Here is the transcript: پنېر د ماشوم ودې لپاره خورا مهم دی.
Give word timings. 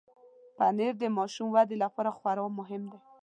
پنېر 0.57 0.93
د 0.99 1.03
ماشوم 1.17 1.47
ودې 1.51 1.77
لپاره 1.83 2.15
خورا 2.17 2.45
مهم 2.59 2.81
دی. 2.91 2.99